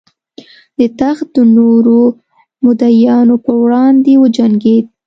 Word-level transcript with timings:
د 0.77 0.79
تخت 1.01 1.27
د 1.35 1.37
نورو 1.57 1.99
مدعیانو 2.65 3.35
پر 3.45 3.55
وړاندې 3.63 4.13
وجنګېد. 4.23 4.85